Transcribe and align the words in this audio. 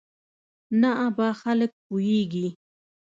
نه 0.81 0.89
ابا 1.07 1.29
خلک 1.41 1.71
پوېېږي. 1.85 2.47